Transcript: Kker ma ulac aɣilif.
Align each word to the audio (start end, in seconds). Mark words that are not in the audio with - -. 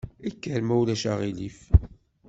Kker 0.33 0.61
ma 0.65 0.73
ulac 0.79 1.03
aɣilif. 1.11 1.59